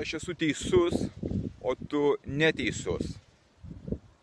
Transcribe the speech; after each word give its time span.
Aš 0.00 0.14
esu 0.14 0.34
teisus, 0.34 0.94
o 1.60 1.74
tu 1.74 2.16
neteisus. 2.24 3.18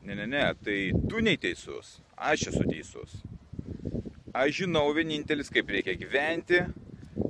Ne, 0.01 0.15
ne, 0.15 0.25
ne, 0.25 0.41
tai 0.65 0.77
tu 1.09 1.21
neteisus, 1.21 1.99
aš 2.17 2.47
esu 2.49 2.63
teisus. 2.65 3.19
Aš 4.33 4.63
žinau 4.63 4.89
vienintelis, 4.97 5.51
kaip 5.53 5.69
reikia 5.69 5.93
gyventi, 5.99 6.63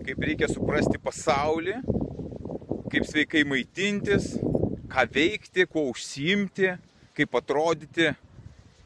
kaip 0.08 0.24
reikia 0.24 0.48
suprasti 0.52 1.02
pasaulį, 1.04 1.82
kaip 2.94 3.10
sveikai 3.10 3.44
maitintis, 3.44 4.38
ką 4.88 5.08
veikti, 5.12 5.68
kuo 5.68 5.90
užsiimti, 5.92 6.72
kaip 7.20 7.36
atrodyti. 7.42 8.14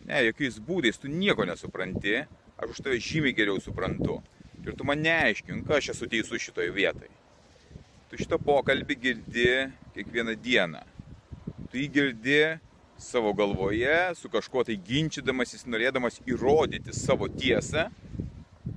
Ne, 0.10 0.26
jokiais 0.32 0.58
būdais 0.58 0.98
tu 0.98 1.12
nieko 1.12 1.46
nesupranti, 1.46 2.24
aš 2.58 2.74
už 2.74 2.86
tave 2.88 2.98
žymiai 2.98 3.38
geriau 3.38 3.62
suprantu. 3.62 4.24
Ir 4.66 4.74
tu 4.74 4.86
man 4.90 5.06
neaiškink, 5.06 5.70
aš 5.70 5.94
esu 5.94 6.10
teisus 6.10 6.42
šitoje 6.42 6.74
vietoje. 6.74 7.21
Tu 8.12 8.18
šitą 8.20 8.36
pokalbį 8.44 8.96
girdi 9.00 9.52
kiekvieną 9.96 10.34
dieną. 10.44 10.82
Tu 11.72 11.78
jį 11.80 11.86
girdi 11.96 12.40
savo 13.00 13.32
galvoje, 13.32 13.94
su 14.20 14.28
kažkuo 14.28 14.66
tai 14.68 14.76
ginčydamasis, 14.76 15.64
norėdamas 15.64 16.18
įrodyti 16.28 16.92
savo 16.92 17.30
tiesą, 17.32 17.86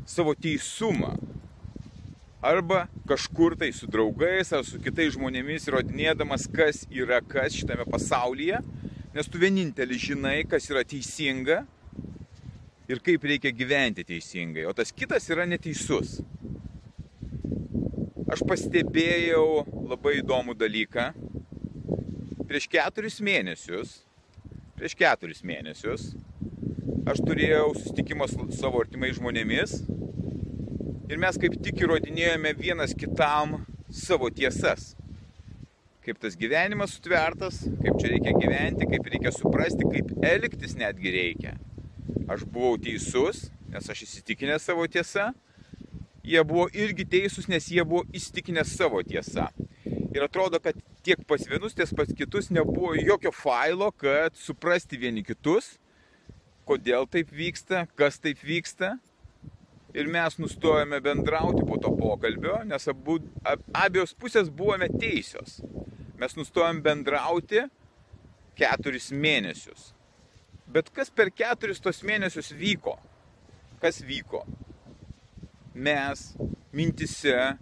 savo 0.06 0.36
teisumą. 0.38 1.16
Arba 2.46 2.84
kažkur 3.10 3.58
tai 3.58 3.72
su 3.74 3.90
draugais 3.90 4.54
ar 4.54 4.62
su 4.68 4.78
kitais 4.78 5.16
žmonėmis 5.16 5.66
įrodinėdamas, 5.66 6.46
kas 6.54 6.84
yra 6.94 7.18
kas 7.18 7.58
šitame 7.58 7.88
pasaulyje, 7.90 8.62
nes 9.18 9.32
tu 9.32 9.42
vienintelis 9.42 10.12
žinai, 10.12 10.44
kas 10.46 10.70
yra 10.70 10.86
teisinga 10.86 11.64
ir 12.86 13.02
kaip 13.02 13.26
reikia 13.26 13.50
gyventi 13.50 14.06
teisingai, 14.06 14.68
o 14.70 14.78
tas 14.78 14.94
kitas 14.94 15.26
yra 15.34 15.42
neteisus 15.42 16.20
aš 18.34 18.42
pastebėjau 18.48 19.62
labai 19.86 20.18
įdomų 20.18 20.56
dalyką. 20.58 21.12
Prieš 22.48 22.66
keturis 22.72 23.20
mėnesius, 23.22 24.00
prieš 24.74 24.96
keturis 24.98 25.44
mėnesius, 25.46 26.08
aš 27.06 27.20
turėjau 27.22 27.68
susitikimą 27.76 28.26
su 28.30 28.48
savo 28.56 28.82
artimais 28.82 29.14
žmonėmis 29.20 29.76
ir 31.12 31.20
mes 31.22 31.38
kaip 31.40 31.56
tik 31.62 31.84
įrodinėjome 31.84 32.54
vienas 32.58 32.96
kitam 32.98 33.60
savo 33.92 34.32
tiesas. 34.34 34.92
Kaip 36.04 36.18
tas 36.20 36.34
gyvenimas 36.36 36.96
sutvertas, 36.96 37.62
kaip 37.80 38.00
čia 38.02 38.10
reikia 38.12 38.34
gyventi, 38.36 38.88
kaip 38.90 39.06
reikia 39.14 39.32
suprasti, 39.32 39.86
kaip 39.88 40.10
elgtis 40.26 40.74
netgi 40.80 41.14
reikia. 41.14 41.54
Aš 42.28 42.42
buvau 42.44 42.74
teisus, 42.82 43.46
nes 43.70 43.88
aš 43.94 44.04
įsitikinę 44.08 44.58
savo 44.60 44.84
tiesą 44.90 45.30
jie 46.24 46.42
buvo 46.48 46.66
irgi 46.72 47.04
teisūs, 47.08 47.48
nes 47.52 47.68
jie 47.70 47.84
buvo 47.84 48.04
įstikinę 48.16 48.64
savo 48.66 49.02
tiesą. 49.04 49.50
Ir 50.14 50.24
atrodo, 50.24 50.60
kad 50.62 50.78
tiek 51.04 51.20
pas 51.28 51.42
vienus, 51.50 51.74
tiek 51.76 51.90
pas 51.96 52.10
kitus 52.16 52.50
nebuvo 52.54 52.94
jokio 52.96 53.32
failo, 53.34 53.90
kad 53.92 54.36
suprasti 54.38 54.98
vieni 55.00 55.24
kitus, 55.26 55.74
kodėl 56.68 57.08
taip 57.10 57.32
vyksta, 57.34 57.84
kas 57.98 58.20
taip 58.22 58.40
vyksta. 58.46 58.94
Ir 59.94 60.08
mes 60.10 60.38
nustojame 60.42 60.98
bendrauti 61.02 61.62
po 61.66 61.76
to 61.78 61.92
pokalbio, 61.94 62.56
nes 62.66 62.88
abu, 62.90 63.20
ab, 63.46 63.62
abiejos 63.84 64.14
pusės 64.18 64.48
buvome 64.50 64.88
teisios. 64.90 65.60
Mes 66.18 66.34
nustojom 66.38 66.80
bendrauti 66.82 67.62
keturis 68.58 69.12
mėnesius. 69.14 69.92
Bet 70.66 70.90
kas 70.94 71.10
per 71.14 71.30
keturis 71.30 71.82
tos 71.82 72.02
mėnesius 72.06 72.50
vyko? 72.58 72.96
Kas 73.82 74.00
vyko? 74.02 74.42
Mes 75.74 76.22
mintise 76.74 77.56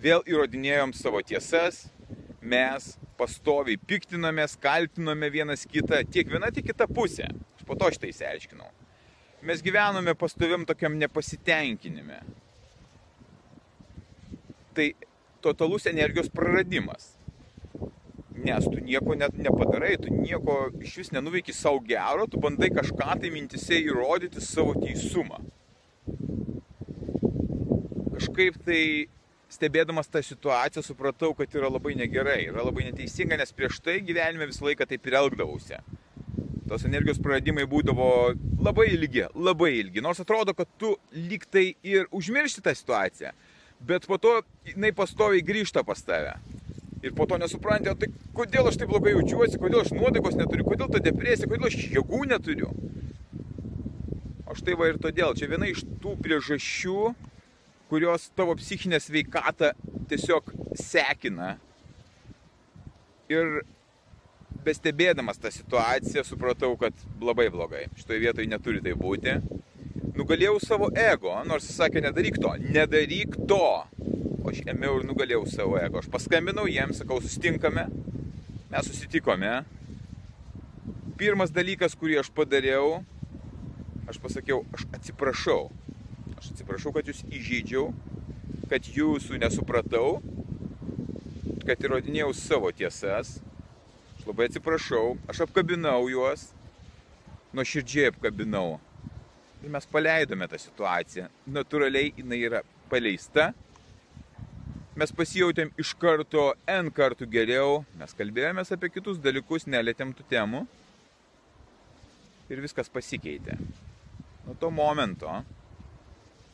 vėl 0.00 0.22
įrodinėjom 0.28 0.94
savo 0.94 1.20
tiesas, 1.26 1.86
mes 2.40 2.94
pastoviai 3.18 3.78
piktinomės, 3.80 4.56
kaltinome 4.62 5.30
vienas 5.32 5.66
kitą, 5.66 6.02
tiek 6.12 6.30
viena, 6.30 6.52
tiek 6.54 6.66
kita 6.68 6.86
pusė. 6.86 7.28
Aš 7.56 7.66
po 7.66 7.76
to 7.78 7.90
šitą 7.90 8.10
įsiaiškinau. 8.12 8.70
Mes 9.46 9.62
gyvenome 9.62 10.14
pastoviam 10.18 10.66
tokiam 10.66 10.96
nepasitenkinime. 10.98 12.20
Tai 14.76 14.88
totalus 15.42 15.86
energijos 15.90 16.30
praradimas. 16.32 17.14
Nes 18.36 18.66
tu 18.68 18.78
nieko 18.84 19.16
net 19.16 19.34
nepadarai, 19.40 19.96
tu 19.98 20.12
nieko 20.12 20.66
iš 20.84 20.98
vis 21.00 21.12
nenuveiki 21.14 21.54
savo 21.56 21.80
gero, 21.82 22.26
tu 22.30 22.38
bandai 22.42 22.68
kažką 22.74 23.16
tai 23.22 23.30
mintise 23.32 23.78
įrodyti 23.80 24.44
savo 24.44 24.76
teisumą 24.82 25.40
kažkaip 28.16 28.58
tai 28.66 28.80
stebėdamas 29.52 30.10
tą 30.10 30.22
situaciją 30.24 30.82
supratau, 30.84 31.32
kad 31.36 31.52
yra 31.54 31.70
labai 31.70 31.94
negerai, 31.98 32.46
yra 32.50 32.64
labai 32.66 32.88
neteisinga, 32.88 33.38
nes 33.38 33.54
prieš 33.54 33.78
tai 33.84 34.00
gyvenime 34.04 34.48
visą 34.50 34.66
laiką 34.66 34.88
taip 34.90 35.06
ir 35.06 35.18
elgdavausi. 35.20 35.78
Tos 36.66 36.82
energijos 36.88 37.20
praradimai 37.22 37.62
būdavo 37.70 38.08
labai 38.66 38.88
ilgi, 38.96 39.28
labai 39.38 39.70
ilgi. 39.78 40.02
Nors 40.02 40.18
atrodo, 40.22 40.54
kad 40.56 40.70
tu 40.80 40.96
lyg 41.14 41.46
tai 41.46 41.68
ir 41.86 42.08
užmiršti 42.10 42.64
tą 42.64 42.74
situaciją, 42.74 43.30
bet 43.86 44.08
po 44.10 44.18
to 44.18 44.40
jinai 44.66 44.90
pastoviai 44.96 45.46
grįžta 45.46 45.86
pas 45.86 46.02
tave. 46.02 46.34
Ir 47.06 47.12
po 47.14 47.28
to 47.30 47.38
nesupranti, 47.38 47.92
tai 48.00 48.08
kodėl 48.34 48.66
aš 48.66 48.80
taip 48.80 48.90
blogai 48.90 49.12
jaučiuosi, 49.14 49.60
kodėl 49.62 49.84
aš 49.84 49.92
nuotaikos 49.94 50.34
neturiu, 50.40 50.66
kodėl 50.66 50.90
ta 50.90 50.98
depresija, 51.04 51.46
kodėl 51.46 51.68
aš 51.68 51.76
jėgų 51.94 52.22
neturiu. 52.32 52.72
O 54.46 54.56
štai 54.58 54.74
va 54.80 54.90
ir 54.90 54.98
todėl, 55.02 55.36
čia 55.38 55.46
viena 55.52 55.68
iš 55.70 55.84
tų 56.02 56.16
priežasčių, 56.24 57.12
kurios 57.88 58.30
tavo 58.34 58.56
psichinę 58.56 59.00
sveikatą 59.00 59.70
tiesiog 60.08 60.50
sekina. 60.74 61.56
Ir 63.30 63.62
bestebėdamas 64.66 65.38
tą 65.42 65.50
situaciją 65.54 66.24
supratau, 66.26 66.74
kad 66.78 66.94
labai 67.22 67.48
blogai. 67.50 67.86
Šitoje 67.98 68.22
vietoje 68.22 68.50
neturi 68.50 68.82
tai 68.82 68.94
būti. 68.98 69.36
Nugalėjau 70.16 70.58
savo 70.62 70.90
ego, 70.96 71.34
nors 71.46 71.66
jis 71.68 71.78
sakė, 71.80 72.02
nedaryk 72.06 72.38
to, 72.42 72.54
nedaryk 72.62 73.36
to. 73.50 73.62
O 74.42 74.50
aš 74.50 74.62
ėmiau 74.70 75.00
ir 75.00 75.08
nugalėjau 75.08 75.44
savo 75.50 75.78
ego. 75.80 76.00
Aš 76.02 76.10
paskambinau 76.10 76.66
jiems, 76.70 77.02
sakau, 77.02 77.18
susitinkame. 77.22 77.88
Mes 78.70 78.90
susitikome. 78.90 79.58
Pirmas 81.18 81.52
dalykas, 81.54 81.94
kurį 81.98 82.20
aš 82.20 82.30
padariau, 82.34 83.00
aš 84.10 84.18
pasakiau, 84.22 84.64
aš 84.76 84.84
atsiprašau 84.94 85.70
Aš 86.46 86.52
atsiprašau, 86.54 86.92
kad 86.94 87.08
jūs 87.10 87.24
įžydžiau, 87.26 87.88
kad 88.70 88.84
jūsų 88.86 89.40
nesupratau, 89.42 90.20
kad 91.66 91.80
įrodinėjau 91.82 92.28
savo 92.38 92.70
tiesas. 92.70 93.32
Aš 94.14 94.28
labai 94.28 94.46
atsiprašau, 94.46 95.16
aš 95.26 95.40
apkabinau 95.42 96.04
juos, 96.06 96.44
nuoširdžiai 97.50 98.12
apkabinau. 98.12 98.76
Ir 99.64 99.74
mes 99.74 99.90
paleidome 99.90 100.46
tą 100.46 100.60
situaciją. 100.62 101.26
Naturaliai 101.50 102.14
jinai 102.14 102.38
yra 102.46 102.62
paleista. 102.94 103.48
Mes 104.94 105.16
pasijautėm 105.18 105.74
iš 105.82 105.96
karto 105.98 106.52
N 106.70 106.94
kartų 106.94 107.26
geriau, 107.26 107.82
mes 107.98 108.14
kalbėjomės 108.14 108.70
apie 108.78 108.94
kitus 108.94 109.18
dalykus, 109.18 109.66
nelėtėm 109.66 110.14
tų 110.14 110.30
temų. 110.30 110.62
Ir 112.54 112.62
viskas 112.62 112.86
pasikeitė. 112.86 113.58
Nuo 114.46 114.54
to 114.54 114.70
momento 114.70 115.40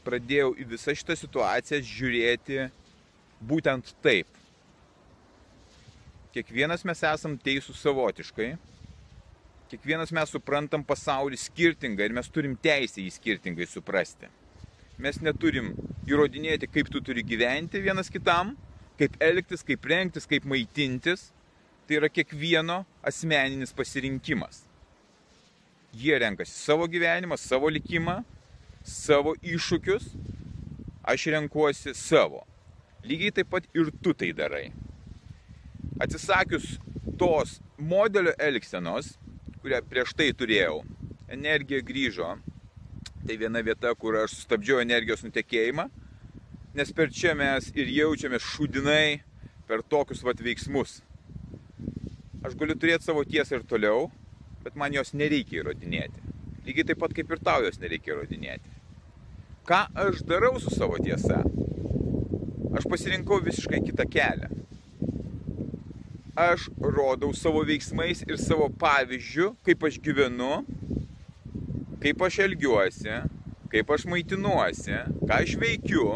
pradėjau 0.06 0.52
į 0.58 0.66
visą 0.74 0.94
šitą 0.96 1.16
situaciją 1.18 1.80
žiūrėti 1.86 2.66
būtent 3.48 3.94
taip. 4.04 4.28
Kiekvienas 6.32 6.84
mes 6.88 7.02
esam 7.04 7.34
teisų 7.36 7.74
savotiškai, 7.76 8.52
kiekvienas 9.72 10.12
mes 10.16 10.32
suprantam 10.32 10.84
pasaulį 10.84 11.38
skirtingai 11.40 12.08
ir 12.08 12.14
mes 12.16 12.30
turim 12.32 12.54
teisę 12.56 13.02
jį 13.02 13.12
skirtingai 13.12 13.68
suprasti. 13.68 14.30
Mes 15.02 15.18
neturim 15.24 15.72
įrodinėti, 16.08 16.68
kaip 16.70 16.90
tu 16.92 17.00
turi 17.04 17.24
gyventi 17.26 17.80
vienas 17.82 18.10
kitam, 18.12 18.54
kaip 19.00 19.16
elgtis, 19.20 19.64
kaip 19.66 19.84
rengtis, 19.88 20.28
kaip 20.28 20.44
maitintis. 20.48 21.30
Tai 21.82 21.96
yra 21.98 22.08
kiekvieno 22.12 22.84
asmeninis 23.04 23.72
pasirinkimas. 23.74 24.60
Jie 25.98 26.14
renkasi 26.22 26.54
savo 26.54 26.86
gyvenimą, 26.88 27.36
savo 27.36 27.68
likimą 27.72 28.20
savo 28.84 29.34
iššūkius, 29.42 30.12
aš 31.02 31.26
renkuosi 31.34 31.94
savo. 31.94 32.42
Lygiai 33.06 33.34
taip 33.34 33.50
pat 33.50 33.66
ir 33.74 33.90
tu 34.02 34.14
tai 34.14 34.32
darai. 34.32 34.70
atsisakius 36.00 36.78
tos 37.18 37.60
modelio 37.78 38.32
elgsenos, 38.38 39.12
kurią 39.62 39.82
prieš 39.90 40.14
tai 40.18 40.32
turėjau, 40.34 40.80
energija 41.28 41.82
grįžo. 41.82 42.30
Tai 43.26 43.36
viena 43.38 43.62
vieta, 43.62 43.92
kur 43.94 44.16
aš 44.18 44.34
sustabdžiau 44.38 44.80
energijos 44.82 45.22
nutekėjimą, 45.22 45.86
nes 46.74 46.90
per 46.96 47.12
čia 47.14 47.36
mes 47.38 47.68
ir 47.74 47.90
jaučiamės 47.92 48.42
šudinai 48.54 49.22
per 49.68 49.84
tokius 49.86 50.24
vat 50.26 50.42
veiksmus. 50.42 51.00
Aš 52.42 52.58
galiu 52.58 52.74
turėti 52.74 53.06
savo 53.06 53.22
tiesą 53.22 53.60
ir 53.60 53.66
toliau, 53.70 54.08
bet 54.64 54.74
man 54.74 54.94
jos 54.94 55.14
nereikia 55.14 55.62
įrodinėti. 55.62 56.21
Lygiai 56.66 56.86
taip 56.86 57.00
pat 57.02 57.14
kaip 57.16 57.30
ir 57.34 57.40
tau 57.42 57.64
jos 57.64 57.80
nereikia 57.82 58.14
įrodinėti. 58.14 58.70
Ką 59.66 59.80
aš 60.04 60.22
darau 60.26 60.58
su 60.62 60.70
savo 60.74 60.98
tiesa? 61.02 61.40
Aš 62.78 62.86
pasirinkau 62.90 63.40
visiškai 63.42 63.82
kitą 63.82 64.06
kelią. 64.10 64.50
Aš 66.38 66.68
rodau 66.80 67.32
savo 67.36 67.60
veiksmais 67.68 68.22
ir 68.24 68.38
savo 68.40 68.70
pavyzdžių, 68.80 69.50
kaip 69.66 69.82
aš 69.88 69.98
gyvenu, 70.06 70.62
kaip 72.02 72.22
aš 72.26 72.38
elgiuosi, 72.46 73.18
kaip 73.74 73.92
aš 73.92 74.06
maitinuosi, 74.08 75.02
ką 75.26 75.42
aš 75.42 75.56
veikiu, 75.60 76.06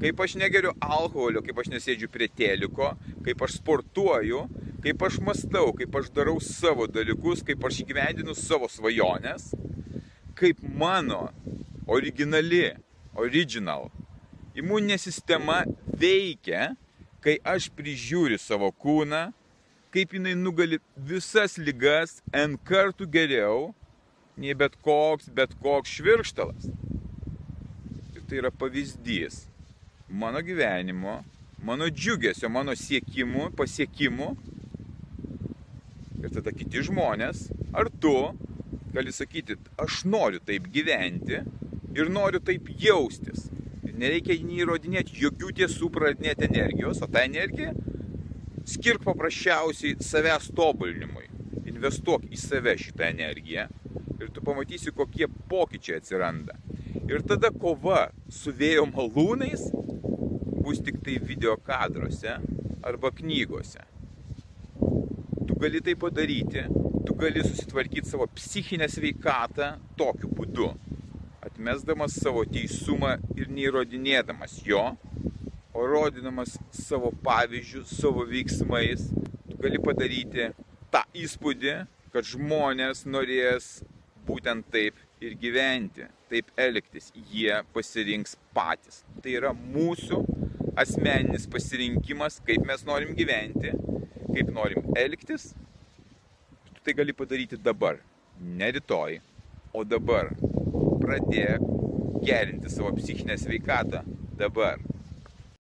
kaip 0.00 0.22
aš 0.22 0.36
negeriu 0.38 0.76
alkoholio, 0.78 1.42
kaip 1.42 1.64
aš 1.64 1.72
nesėdžiu 1.72 2.12
prie 2.12 2.28
teliko, 2.30 2.92
kaip 3.26 3.42
aš 3.42 3.58
sportuoju, 3.58 4.44
kaip 4.84 5.02
aš 5.08 5.18
mastau, 5.24 5.72
kaip 5.76 5.98
aš 5.98 6.12
darau 6.14 6.36
savo 6.44 6.86
dalykus, 6.86 7.42
kaip 7.46 7.64
aš 7.66 7.82
įgyvendinu 7.82 8.36
savo 8.38 8.68
svajonės, 8.70 9.50
kaip 10.36 10.60
mano 10.78 11.30
originali, 11.88 12.74
original 13.16 13.88
imuninė 14.56 14.96
sistema 15.00 15.62
veikia, 16.00 16.74
kai 17.20 17.36
aš 17.44 17.68
prižiūriu 17.76 18.38
savo 18.40 18.70
kūną, 18.72 19.28
kaip 19.92 20.14
jinai 20.16 20.34
nugali 20.38 20.78
visas 20.96 21.56
lygas 21.60 22.20
N 22.32 22.56
kartų 22.68 23.08
geriau 23.12 23.70
nei 24.36 24.56
bet 24.56 24.76
koks, 24.84 25.28
bet 25.32 25.54
koks 25.62 25.96
švirkštalas. 25.98 26.68
Ir 28.16 28.24
tai 28.28 28.40
yra 28.42 28.52
pavyzdys 28.52 29.46
mano 30.08 30.42
gyvenimo, 30.44 31.22
mano 31.64 31.88
džiugesio, 31.90 32.50
mano 32.52 32.76
siekimų, 32.76 33.50
pasiekimų. 33.56 34.32
Ir 36.22 36.32
tada 36.32 36.52
kiti 36.56 36.82
žmonės, 36.84 37.48
ar 37.76 37.90
tu 38.00 38.14
gali 38.96 39.12
sakyti, 39.12 39.58
aš 39.82 40.04
noriu 40.08 40.40
taip 40.40 40.70
gyventi 40.72 41.42
ir 41.96 42.10
noriu 42.12 42.40
taip 42.40 42.70
jaustis. 42.80 43.50
Nereikia 43.96 44.36
neįrodinėti 44.44 45.16
jokių 45.22 45.54
tiesų, 45.56 45.88
pradinėti 45.92 46.44
energijos, 46.50 47.00
o 47.00 47.08
tą 47.08 47.22
energiją 47.24 47.72
skirk 48.68 49.04
paprasčiausiai 49.06 49.96
savęs 50.04 50.50
tobulinimui. 50.56 51.30
Investuok 51.70 52.26
į 52.28 52.40
save 52.40 52.76
šitą 52.80 53.08
energiją 53.08 53.66
ir 54.20 54.32
tu 54.32 54.44
pamatysi, 54.44 54.92
kokie 54.96 55.28
pokyčiai 55.48 56.00
atsiranda. 56.02 56.56
Ir 57.06 57.24
tada 57.24 57.52
kova 57.52 58.06
su 58.32 58.52
vėjo 58.52 58.84
malūnais 58.90 59.68
bus 60.64 60.80
tik 60.84 61.00
tai 61.04 61.16
video 61.22 61.56
kadruose 61.68 62.36
arba 62.84 63.12
knygose. 63.16 63.84
Tu 65.46 65.54
gali 65.54 65.80
tai 65.80 65.94
padaryti, 65.94 66.64
tu 67.06 67.14
gali 67.14 67.42
susitvarkyti 67.44 68.08
savo 68.08 68.26
psichinę 68.34 68.88
sveikatą 68.90 69.76
tokiu 69.98 70.30
būdu, 70.34 70.72
atmesdamas 71.46 72.16
savo 72.18 72.42
teisumą 72.50 73.12
ir 73.38 73.52
neįrodinėdamas 73.54 74.58
jo, 74.66 74.82
o 75.70 75.86
rodydamas 75.86 76.56
savo 76.74 77.12
pavyzdžių, 77.24 77.84
savo 77.86 78.26
veiksmais, 78.26 79.06
tu 79.46 79.58
gali 79.62 79.78
padaryti 79.82 80.50
tą 80.90 81.04
įspūdį, 81.22 81.76
kad 82.10 82.26
žmonės 82.26 83.04
norės 83.06 83.70
būtent 84.26 84.66
taip 84.74 84.98
ir 85.22 85.36
gyventi, 85.38 86.08
taip 86.30 86.50
elgtis. 86.58 87.12
Jie 87.30 87.60
pasirinks 87.74 88.34
patys. 88.56 89.04
Tai 89.22 89.34
yra 89.38 89.52
mūsų 89.54 90.22
asmeninis 90.80 91.46
pasirinkimas, 91.52 92.40
kaip 92.46 92.66
mes 92.66 92.82
norim 92.88 93.14
gyventi, 93.16 93.72
kaip 94.36 94.52
norim 94.52 94.90
elgtis. 95.00 95.54
Tu 96.74 96.80
tai 96.84 96.94
gali 96.98 97.12
padaryti 97.16 97.56
dabar, 97.68 97.96
ne 98.60 98.68
rytoj, 98.76 99.18
o 99.72 99.84
dabar. 99.84 100.32
Pradėk 101.00 101.64
gerinti 102.26 102.70
savo 102.72 102.92
psichinę 102.98 103.36
sveikatą 103.40 104.02
dabar. 104.40 104.80